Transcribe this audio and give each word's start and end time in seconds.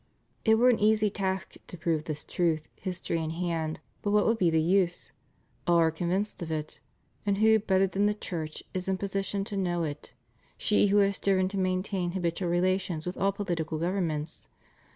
It 0.43 0.55
were 0.55 0.71
an 0.71 0.79
easy 0.79 1.11
task 1.11 1.57
to 1.67 1.77
prove 1.77 2.05
this 2.05 2.25
truth, 2.25 2.69
history 2.75 3.23
in 3.23 3.29
hand, 3.29 3.79
but 4.01 4.09
what 4.09 4.25
would 4.25 4.39
be 4.39 4.49
the 4.49 4.59
use? 4.59 5.11
All 5.67 5.77
are 5.77 5.91
convinced 5.91 6.41
of 6.41 6.51
it. 6.51 6.81
And 7.23 7.37
who, 7.37 7.59
better 7.59 7.85
than 7.85 8.07
the 8.07 8.15
Church, 8.15 8.63
is 8.73 8.87
in 8.87 8.97
position 8.97 9.43
to 9.43 9.55
know 9.55 9.83
it— 9.83 10.13
she 10.57 10.87
who 10.87 10.97
has 10.97 11.17
striven 11.17 11.47
to 11.49 11.57
maintain 11.59 12.13
habitual 12.13 12.49
relations 12.49 13.05
with 13.05 13.15
all 13.15 13.31
political 13.31 13.77
governments? 13.77 14.47